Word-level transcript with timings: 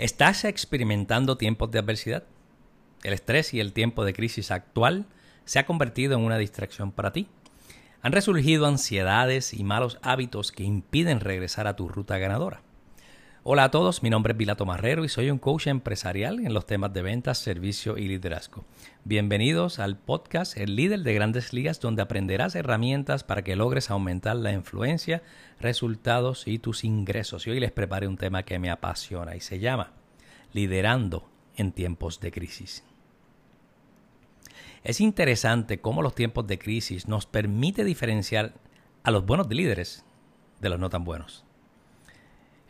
¿Estás 0.00 0.46
experimentando 0.46 1.36
tiempos 1.36 1.70
de 1.70 1.78
adversidad? 1.78 2.24
El 3.02 3.12
estrés 3.12 3.52
y 3.52 3.60
el 3.60 3.74
tiempo 3.74 4.02
de 4.06 4.14
crisis 4.14 4.50
actual 4.50 5.04
se 5.44 5.58
ha 5.58 5.66
convertido 5.66 6.16
en 6.16 6.24
una 6.24 6.38
distracción 6.38 6.90
para 6.90 7.12
ti. 7.12 7.28
Han 8.00 8.12
resurgido 8.12 8.64
ansiedades 8.64 9.52
y 9.52 9.62
malos 9.62 9.98
hábitos 10.00 10.52
que 10.52 10.62
impiden 10.62 11.20
regresar 11.20 11.66
a 11.66 11.76
tu 11.76 11.86
ruta 11.86 12.16
ganadora. 12.16 12.62
Hola 13.42 13.64
a 13.64 13.70
todos, 13.70 14.02
mi 14.02 14.10
nombre 14.10 14.32
es 14.32 14.36
Vilato 14.36 14.66
Marrero 14.66 15.02
y 15.02 15.08
soy 15.08 15.30
un 15.30 15.38
coach 15.38 15.66
empresarial 15.66 16.40
en 16.40 16.52
los 16.52 16.66
temas 16.66 16.92
de 16.92 17.00
ventas, 17.00 17.38
servicio 17.38 17.96
y 17.96 18.06
liderazgo. 18.06 18.66
Bienvenidos 19.04 19.78
al 19.78 19.96
podcast 19.96 20.58
El 20.58 20.76
líder 20.76 21.00
de 21.00 21.14
grandes 21.14 21.54
ligas 21.54 21.80
donde 21.80 22.02
aprenderás 22.02 22.54
herramientas 22.54 23.24
para 23.24 23.40
que 23.40 23.56
logres 23.56 23.90
aumentar 23.90 24.36
la 24.36 24.52
influencia, 24.52 25.22
resultados 25.58 26.46
y 26.46 26.58
tus 26.58 26.84
ingresos. 26.84 27.46
Y 27.46 27.50
hoy 27.52 27.60
les 27.60 27.72
preparé 27.72 28.08
un 28.08 28.18
tema 28.18 28.42
que 28.42 28.58
me 28.58 28.68
apasiona 28.68 29.34
y 29.34 29.40
se 29.40 29.58
llama 29.58 29.94
Liderando 30.52 31.26
en 31.56 31.72
tiempos 31.72 32.20
de 32.20 32.32
crisis. 32.32 32.84
Es 34.84 35.00
interesante 35.00 35.80
cómo 35.80 36.02
los 36.02 36.14
tiempos 36.14 36.46
de 36.46 36.58
crisis 36.58 37.08
nos 37.08 37.24
permite 37.24 37.84
diferenciar 37.84 38.52
a 39.02 39.10
los 39.10 39.24
buenos 39.24 39.48
líderes 39.48 40.04
de 40.60 40.68
los 40.68 40.78
no 40.78 40.90
tan 40.90 41.04
buenos. 41.04 41.46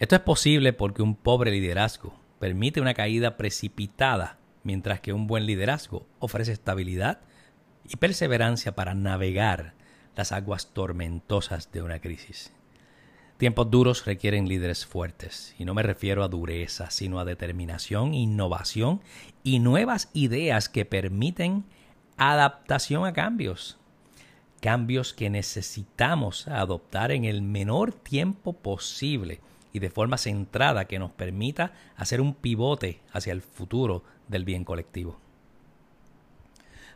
Esto 0.00 0.16
es 0.16 0.22
posible 0.22 0.72
porque 0.72 1.02
un 1.02 1.14
pobre 1.14 1.50
liderazgo 1.50 2.14
permite 2.38 2.80
una 2.80 2.94
caída 2.94 3.36
precipitada, 3.36 4.38
mientras 4.62 5.02
que 5.02 5.12
un 5.12 5.26
buen 5.26 5.44
liderazgo 5.44 6.06
ofrece 6.20 6.52
estabilidad 6.52 7.20
y 7.86 7.96
perseverancia 7.96 8.74
para 8.74 8.94
navegar 8.94 9.74
las 10.16 10.32
aguas 10.32 10.72
tormentosas 10.72 11.70
de 11.70 11.82
una 11.82 12.00
crisis. 12.00 12.50
Tiempos 13.36 13.70
duros 13.70 14.06
requieren 14.06 14.48
líderes 14.48 14.86
fuertes, 14.86 15.54
y 15.58 15.66
no 15.66 15.74
me 15.74 15.82
refiero 15.82 16.24
a 16.24 16.28
dureza, 16.28 16.90
sino 16.90 17.20
a 17.20 17.26
determinación, 17.26 18.14
innovación 18.14 19.02
y 19.42 19.58
nuevas 19.58 20.08
ideas 20.14 20.70
que 20.70 20.86
permiten 20.86 21.66
adaptación 22.16 23.04
a 23.04 23.12
cambios. 23.12 23.76
Cambios 24.62 25.12
que 25.12 25.28
necesitamos 25.28 26.48
adoptar 26.48 27.12
en 27.12 27.26
el 27.26 27.42
menor 27.42 27.92
tiempo 27.92 28.54
posible 28.54 29.40
y 29.72 29.78
de 29.78 29.90
forma 29.90 30.18
centrada 30.18 30.86
que 30.86 30.98
nos 30.98 31.12
permita 31.12 31.72
hacer 31.96 32.20
un 32.20 32.34
pivote 32.34 33.00
hacia 33.12 33.32
el 33.32 33.42
futuro 33.42 34.02
del 34.28 34.44
bien 34.44 34.64
colectivo. 34.64 35.18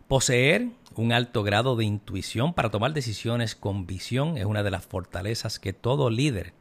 Poseer 0.08 0.69
un 0.97 1.12
alto 1.12 1.42
grado 1.42 1.77
de 1.77 1.84
intuición 1.84 2.52
para 2.52 2.70
tomar 2.70 2.92
decisiones 2.92 3.55
con 3.55 3.86
visión 3.86 4.36
es 4.36 4.45
una 4.45 4.62
de 4.62 4.70
las 4.70 4.84
fortalezas 4.84 5.58
que 5.58 5.72
todo 5.72 6.11
líder 6.11 6.52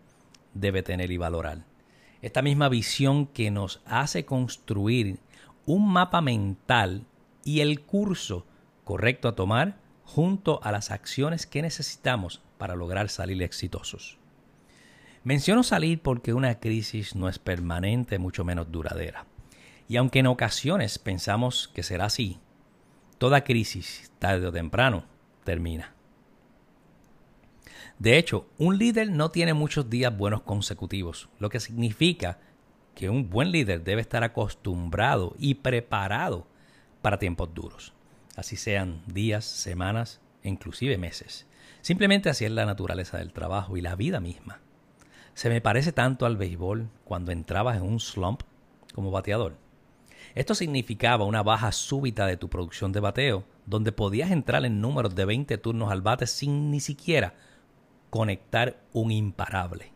debe 0.53 0.81
tener 0.81 1.11
y 1.11 1.17
valorar. 1.17 1.65
Esta 2.21 2.41
misma 2.41 2.69
visión 2.69 3.27
que 3.27 3.51
nos 3.51 3.81
hace 3.85 4.25
construir 4.25 5.19
un 5.65 5.91
mapa 5.91 6.21
mental 6.21 7.05
y 7.43 7.59
el 7.59 7.81
curso 7.81 8.45
correcto 8.85 9.27
a 9.27 9.35
tomar 9.35 9.77
junto 10.05 10.61
a 10.63 10.71
las 10.71 10.91
acciones 10.91 11.45
que 11.45 11.61
necesitamos 11.61 12.41
para 12.57 12.75
lograr 12.75 13.09
salir 13.09 13.41
exitosos. 13.43 14.17
Menciono 15.23 15.63
salir 15.63 16.01
porque 16.01 16.33
una 16.33 16.59
crisis 16.59 17.15
no 17.15 17.29
es 17.29 17.39
permanente, 17.39 18.19
mucho 18.19 18.43
menos 18.43 18.71
duradera. 18.71 19.25
Y 19.87 19.95
aunque 19.95 20.19
en 20.19 20.27
ocasiones 20.27 20.99
pensamos 20.99 21.69
que 21.73 21.81
será 21.81 22.05
así, 22.05 22.39
toda 23.17 23.45
crisis, 23.45 24.11
tarde 24.19 24.47
o 24.47 24.51
temprano, 24.51 25.05
termina. 25.45 25.93
De 27.99 28.17
hecho, 28.17 28.49
un 28.57 28.77
líder 28.77 29.11
no 29.11 29.31
tiene 29.31 29.53
muchos 29.53 29.89
días 29.89 30.15
buenos 30.15 30.41
consecutivos, 30.41 31.29
lo 31.39 31.49
que 31.49 31.61
significa 31.61 32.39
que 32.93 33.09
un 33.09 33.29
buen 33.29 33.51
líder 33.51 33.83
debe 33.83 34.01
estar 34.01 34.25
acostumbrado 34.25 35.35
y 35.39 35.55
preparado 35.55 36.47
para 37.01 37.17
tiempos 37.17 37.53
duros, 37.53 37.93
así 38.35 38.57
sean 38.57 39.03
días, 39.07 39.45
semanas 39.45 40.19
e 40.41 40.49
inclusive 40.49 40.97
meses. 40.97 41.47
Simplemente 41.81 42.29
así 42.29 42.43
es 42.43 42.51
la 42.51 42.65
naturaleza 42.65 43.19
del 43.19 43.31
trabajo 43.31 43.77
y 43.77 43.81
la 43.81 43.95
vida 43.95 44.19
misma. 44.19 44.59
Se 45.33 45.49
me 45.49 45.61
parece 45.61 45.91
tanto 45.91 46.25
al 46.25 46.37
béisbol 46.37 46.89
cuando 47.05 47.31
entrabas 47.31 47.77
en 47.77 47.83
un 47.83 47.99
slump 47.99 48.41
como 48.93 49.11
bateador. 49.11 49.55
Esto 50.35 50.55
significaba 50.55 51.25
una 51.25 51.43
baja 51.43 51.71
súbita 51.71 52.25
de 52.25 52.37
tu 52.37 52.49
producción 52.49 52.91
de 52.91 52.99
bateo, 52.99 53.43
donde 53.65 53.91
podías 53.91 54.31
entrar 54.31 54.65
en 54.65 54.81
números 54.81 55.15
de 55.15 55.25
20 55.25 55.57
turnos 55.57 55.91
al 55.91 56.01
bate 56.01 56.27
sin 56.27 56.71
ni 56.71 56.79
siquiera 56.79 57.35
conectar 58.09 58.77
un 58.93 59.11
imparable. 59.11 59.91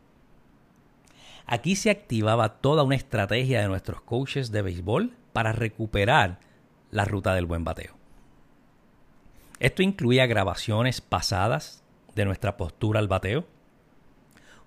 Aquí 1.46 1.76
se 1.76 1.90
activaba 1.90 2.60
toda 2.60 2.84
una 2.84 2.96
estrategia 2.96 3.62
de 3.62 3.68
nuestros 3.68 4.02
coaches 4.02 4.52
de 4.52 4.62
béisbol 4.62 5.16
para 5.34 5.54
recuperar 5.54 6.40
la 6.92 7.06
ruta 7.06 7.34
del 7.34 7.46
buen 7.46 7.64
bateo. 7.64 7.96
Esto 9.60 9.82
incluía 9.82 10.26
grabaciones 10.26 11.02
pasadas 11.02 11.84
de 12.16 12.26
nuestra 12.26 12.58
postura 12.58 13.00
al 13.00 13.08
bateo, 13.08 13.46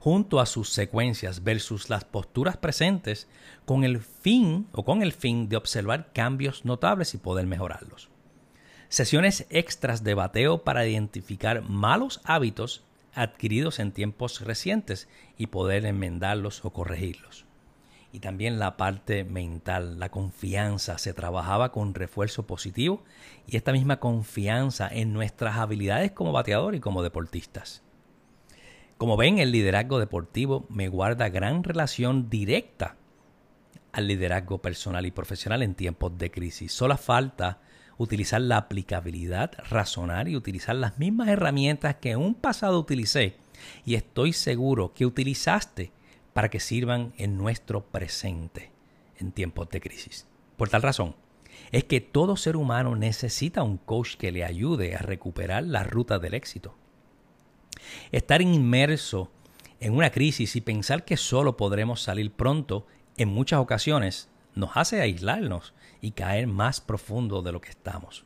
junto 0.00 0.40
a 0.40 0.46
sus 0.46 0.70
secuencias 0.70 1.44
versus 1.44 1.90
las 1.90 2.04
posturas 2.04 2.56
presentes 2.56 3.28
con 3.66 3.84
el 3.84 4.00
fin 4.00 4.66
o 4.72 4.82
con 4.82 5.02
el 5.02 5.12
fin 5.12 5.50
de 5.50 5.56
observar 5.56 6.10
cambios 6.14 6.64
notables 6.64 7.14
y 7.14 7.18
poder 7.18 7.46
mejorarlos. 7.46 8.08
Sesiones 8.88 9.46
extras 9.50 10.02
de 10.02 10.14
bateo 10.14 10.64
para 10.64 10.86
identificar 10.86 11.62
malos 11.62 12.22
hábitos 12.24 12.82
adquiridos 13.14 13.78
en 13.78 13.92
tiempos 13.92 14.40
recientes 14.40 15.06
y 15.36 15.48
poder 15.48 15.84
enmendarlos 15.84 16.64
o 16.64 16.70
corregirlos. 16.70 17.44
Y 18.10 18.20
también 18.20 18.58
la 18.58 18.78
parte 18.78 19.22
mental, 19.22 20.00
la 20.00 20.08
confianza, 20.08 20.96
se 20.96 21.12
trabajaba 21.12 21.72
con 21.72 21.94
refuerzo 21.94 22.46
positivo 22.46 23.04
y 23.46 23.58
esta 23.58 23.72
misma 23.72 24.00
confianza 24.00 24.88
en 24.90 25.12
nuestras 25.12 25.58
habilidades 25.58 26.12
como 26.12 26.32
bateador 26.32 26.74
y 26.74 26.80
como 26.80 27.02
deportistas. 27.02 27.82
Como 29.00 29.16
ven, 29.16 29.38
el 29.38 29.50
liderazgo 29.50 29.98
deportivo 29.98 30.66
me 30.68 30.88
guarda 30.88 31.30
gran 31.30 31.64
relación 31.64 32.28
directa 32.28 32.96
al 33.92 34.06
liderazgo 34.06 34.58
personal 34.60 35.06
y 35.06 35.10
profesional 35.10 35.62
en 35.62 35.74
tiempos 35.74 36.18
de 36.18 36.30
crisis. 36.30 36.70
Solo 36.70 36.98
falta 36.98 37.62
utilizar 37.96 38.42
la 38.42 38.58
aplicabilidad, 38.58 39.52
razonar 39.70 40.28
y 40.28 40.36
utilizar 40.36 40.76
las 40.76 40.98
mismas 40.98 41.28
herramientas 41.28 41.96
que 41.96 42.10
en 42.10 42.18
un 42.18 42.34
pasado 42.34 42.78
utilicé 42.78 43.38
y 43.86 43.94
estoy 43.94 44.34
seguro 44.34 44.92
que 44.92 45.06
utilizaste 45.06 45.92
para 46.34 46.50
que 46.50 46.60
sirvan 46.60 47.14
en 47.16 47.38
nuestro 47.38 47.86
presente 47.86 48.70
en 49.16 49.32
tiempos 49.32 49.70
de 49.70 49.80
crisis. 49.80 50.26
Por 50.58 50.68
tal 50.68 50.82
razón, 50.82 51.16
es 51.72 51.84
que 51.84 52.02
todo 52.02 52.36
ser 52.36 52.54
humano 52.54 52.94
necesita 52.96 53.62
un 53.62 53.78
coach 53.78 54.16
que 54.16 54.30
le 54.30 54.44
ayude 54.44 54.94
a 54.94 54.98
recuperar 54.98 55.64
la 55.64 55.84
ruta 55.84 56.18
del 56.18 56.34
éxito. 56.34 56.76
Estar 58.12 58.42
inmerso 58.42 59.30
en 59.80 59.94
una 59.94 60.10
crisis 60.10 60.56
y 60.56 60.60
pensar 60.60 61.04
que 61.04 61.16
solo 61.16 61.56
podremos 61.56 62.02
salir 62.02 62.32
pronto 62.32 62.86
en 63.16 63.28
muchas 63.28 63.60
ocasiones 63.60 64.28
nos 64.54 64.70
hace 64.74 65.00
aislarnos 65.00 65.74
y 66.00 66.12
caer 66.12 66.46
más 66.46 66.80
profundo 66.80 67.42
de 67.42 67.52
lo 67.52 67.60
que 67.60 67.70
estamos. 67.70 68.24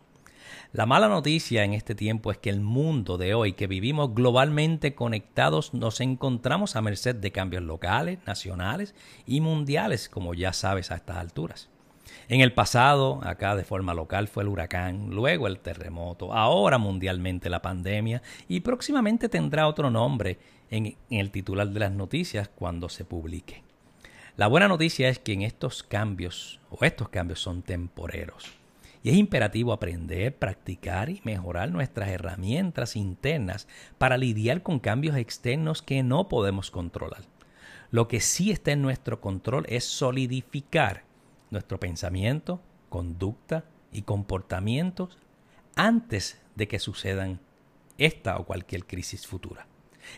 La 0.72 0.86
mala 0.86 1.08
noticia 1.08 1.64
en 1.64 1.72
este 1.72 1.94
tiempo 1.94 2.30
es 2.30 2.38
que 2.38 2.50
el 2.50 2.60
mundo 2.60 3.16
de 3.16 3.34
hoy, 3.34 3.52
que 3.52 3.66
vivimos 3.66 4.14
globalmente 4.14 4.94
conectados, 4.94 5.72
nos 5.72 6.00
encontramos 6.00 6.76
a 6.76 6.82
merced 6.82 7.14
de 7.14 7.32
cambios 7.32 7.62
locales, 7.62 8.18
nacionales 8.26 8.94
y 9.26 9.40
mundiales, 9.40 10.08
como 10.08 10.34
ya 10.34 10.52
sabes 10.52 10.90
a 10.90 10.96
estas 10.96 11.18
alturas. 11.18 11.70
En 12.28 12.40
el 12.40 12.52
pasado, 12.52 13.20
acá 13.22 13.56
de 13.56 13.64
forma 13.64 13.94
local 13.94 14.28
fue 14.28 14.42
el 14.42 14.48
huracán, 14.48 15.10
luego 15.10 15.46
el 15.46 15.58
terremoto, 15.58 16.32
ahora 16.32 16.78
mundialmente 16.78 17.50
la 17.50 17.62
pandemia 17.62 18.22
y 18.48 18.60
próximamente 18.60 19.28
tendrá 19.28 19.66
otro 19.66 19.90
nombre 19.90 20.38
en, 20.70 20.96
el 21.10 21.30
titular 21.30 21.68
de 21.68 21.80
las 21.80 21.92
noticias 21.92 22.48
cuando 22.48 22.88
se 22.88 23.04
publique. 23.04 23.62
La 24.36 24.46
buena 24.46 24.68
noticia 24.68 25.08
es 25.08 25.18
que 25.18 25.32
en 25.32 25.42
estos 25.42 25.82
cambios 25.82 26.60
o 26.70 26.84
estos 26.84 27.08
cambios 27.08 27.40
son 27.40 27.62
temporeros 27.62 28.52
y 29.02 29.10
es 29.10 29.16
imperativo 29.16 29.72
aprender, 29.72 30.34
practicar 30.34 31.10
y 31.10 31.20
mejorar 31.24 31.70
nuestras 31.70 32.08
herramientas 32.08 32.96
internas 32.96 33.68
para 33.98 34.16
lidiar 34.16 34.62
con 34.62 34.80
cambios 34.80 35.16
externos 35.16 35.82
que 35.82 36.02
no 36.02 36.28
podemos 36.28 36.70
controlar. 36.70 37.22
Lo 37.90 38.08
que 38.08 38.20
sí 38.20 38.50
está 38.50 38.72
en 38.72 38.80
nuestro 38.80 39.20
control 39.20 39.66
es 39.68 39.84
solidificar 39.84 41.04
nuestro 41.50 41.78
pensamiento, 41.80 42.60
conducta 42.88 43.64
y 43.92 44.02
comportamientos 44.02 45.18
antes 45.76 46.40
de 46.54 46.68
que 46.68 46.78
sucedan 46.78 47.40
esta 47.98 48.38
o 48.38 48.44
cualquier 48.44 48.86
crisis 48.86 49.26
futura. 49.26 49.66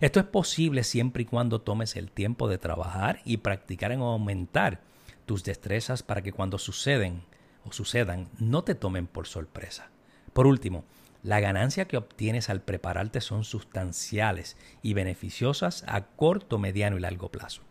Esto 0.00 0.20
es 0.20 0.26
posible 0.26 0.82
siempre 0.82 1.23
y 1.23 1.26
cuando 1.26 1.61
tomes 1.61 1.96
el 1.96 2.11
tiempo 2.11 2.49
de 2.49 2.58
trabajar 2.58 3.20
y 3.25 3.38
practicar 3.38 3.93
en 3.93 4.00
aumentar 4.00 4.81
tus 5.26 5.44
destrezas 5.44 6.02
para 6.02 6.23
que 6.23 6.32
cuando 6.32 6.58
suceden 6.58 7.23
o 7.64 7.72
sucedan 7.72 8.29
no 8.38 8.64
te 8.64 8.75
tomen 8.75 9.06
por 9.06 9.26
sorpresa. 9.26 9.90
Por 10.32 10.46
último, 10.46 10.84
la 11.22 11.40
ganancia 11.40 11.88
que 11.88 11.96
obtienes 11.96 12.50
al 12.50 12.61
prepararte 12.61 13.20
son 13.20 13.44
sustanciales 13.44 14.56
y 14.82 14.94
beneficiosas 14.94 15.84
a 15.88 16.02
corto, 16.02 16.58
mediano 16.58 16.96
y 16.96 17.00
largo 17.00 17.31
plazo. 17.31 17.62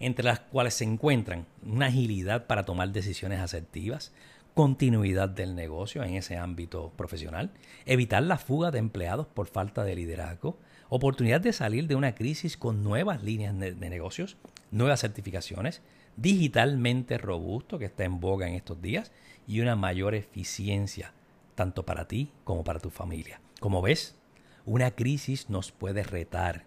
Entre 0.00 0.24
las 0.24 0.40
cuales 0.40 0.74
se 0.74 0.84
encuentran 0.84 1.46
una 1.64 1.86
agilidad 1.86 2.46
para 2.46 2.64
tomar 2.64 2.90
decisiones 2.90 3.40
asertivas, 3.40 4.12
continuidad 4.54 5.28
del 5.28 5.54
negocio 5.54 6.02
en 6.02 6.14
ese 6.14 6.36
ámbito 6.36 6.92
profesional, 6.96 7.50
evitar 7.84 8.22
la 8.22 8.38
fuga 8.38 8.70
de 8.70 8.78
empleados 8.78 9.26
por 9.26 9.48
falta 9.48 9.84
de 9.84 9.94
liderazgo, 9.94 10.58
oportunidad 10.88 11.40
de 11.40 11.52
salir 11.52 11.86
de 11.86 11.94
una 11.94 12.14
crisis 12.14 12.56
con 12.56 12.82
nuevas 12.82 13.22
líneas 13.22 13.58
de, 13.58 13.74
negocios, 13.74 14.36
nuevas 14.70 15.00
certificaciones, 15.00 15.82
digitalmente 16.16 17.18
robusto 17.18 17.78
que 17.78 17.84
está 17.84 18.04
en 18.04 18.20
boga 18.20 18.48
en 18.48 18.54
estos 18.54 18.80
días 18.80 19.12
y 19.46 19.60
una 19.60 19.76
mayor 19.76 20.14
eficiencia 20.14 21.12
tanto 21.54 21.84
para 21.84 22.06
ti 22.08 22.32
como 22.44 22.64
para 22.64 22.80
tu 22.80 22.90
familia. 22.90 23.40
Como 23.60 23.82
ves, 23.82 24.16
una 24.64 24.90
crisis 24.92 25.50
nos 25.50 25.72
puede 25.72 26.02
retar, 26.02 26.64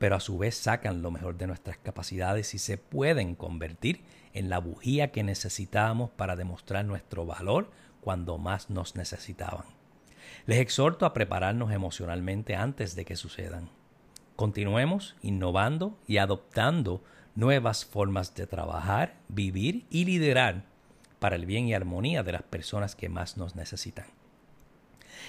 pero 0.00 0.16
a 0.16 0.20
su 0.20 0.38
vez 0.38 0.54
sacan 0.54 1.02
lo 1.02 1.10
mejor 1.10 1.36
de 1.36 1.46
nuestras 1.46 1.76
capacidades 1.76 2.54
y 2.54 2.58
se 2.58 2.78
pueden 2.78 3.34
convertir 3.34 4.02
en 4.32 4.48
la 4.48 4.58
bujía 4.58 5.12
que 5.12 5.22
necesitábamos 5.22 6.08
para 6.08 6.36
demostrar 6.36 6.86
nuestro 6.86 7.26
valor 7.26 7.70
cuando 8.00 8.38
más 8.38 8.70
nos 8.70 8.96
necesitaban. 8.96 9.66
Les 10.46 10.58
exhorto 10.58 11.04
a 11.04 11.12
prepararnos 11.12 11.70
emocionalmente 11.70 12.56
antes 12.56 12.96
de 12.96 13.04
que 13.04 13.14
sucedan. 13.14 13.68
Continuemos 14.36 15.16
innovando 15.20 15.98
y 16.06 16.16
adoptando 16.16 17.04
nuevas 17.34 17.84
formas 17.84 18.34
de 18.34 18.46
trabajar, 18.46 19.16
vivir 19.28 19.84
y 19.90 20.06
liderar 20.06 20.64
para 21.18 21.36
el 21.36 21.44
bien 21.44 21.68
y 21.68 21.74
armonía 21.74 22.22
de 22.22 22.32
las 22.32 22.42
personas 22.42 22.96
que 22.96 23.10
más 23.10 23.36
nos 23.36 23.54
necesitan. 23.54 24.06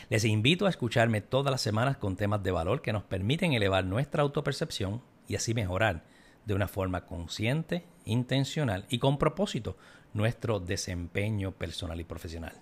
Les 0.10 0.26
invito 0.26 0.66
a 0.66 0.70
escucharme 0.70 1.22
todas 1.22 1.52
las 1.52 1.62
semanas 1.62 1.98
con 1.98 2.16
temas 2.16 2.44
de 2.44 2.52
valor 2.52 2.82
que 2.82 2.94
nos 2.94 3.04
permiten 3.04 3.54
elevar 3.54 3.86
nuestra 3.86 4.24
autopercepción 4.24 5.02
y 5.28 5.36
así 5.36 5.54
mejorar 5.54 6.04
de 6.46 6.54
una 6.54 6.68
forma 6.68 7.06
consciente, 7.06 7.86
intencional 8.06 8.86
y 8.90 9.00
con 9.00 9.18
propósito 9.18 9.78
nuestro 10.14 10.60
desempeño 10.60 11.52
personal 11.52 12.00
y 12.00 12.04
profesional. 12.04 12.54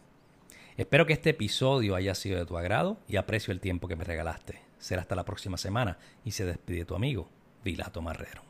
Espero 0.78 1.06
que 1.06 1.14
este 1.14 1.32
episodio 1.32 1.96
haya 1.96 2.16
sido 2.16 2.40
de 2.40 2.46
tu 2.46 2.58
agrado 2.58 3.00
y 3.08 3.18
aprecio 3.18 3.52
el 3.52 3.60
tiempo 3.60 3.88
que 3.88 3.96
me 3.96 4.06
regalaste. 4.06 4.62
Será 4.78 5.02
hasta 5.02 5.16
la 5.16 5.26
próxima 5.26 5.58
semana 5.58 5.98
y 6.24 6.32
se 6.32 6.46
despide 6.46 6.86
tu 6.86 6.96
amigo, 6.96 7.30
Vilato 7.64 8.02
Marrero. 8.02 8.49